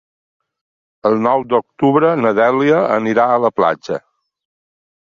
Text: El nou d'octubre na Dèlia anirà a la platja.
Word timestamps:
El 1.09 1.17
nou 1.27 1.45
d'octubre 1.51 2.15
na 2.25 2.35
Dèlia 2.41 2.81
anirà 2.99 3.29
a 3.31 3.39
la 3.47 3.57
platja. 3.61 4.03